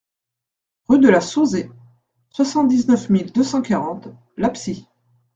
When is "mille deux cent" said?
3.11-3.61